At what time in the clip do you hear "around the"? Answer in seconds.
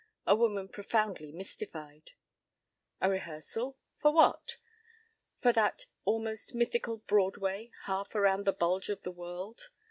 8.15-8.51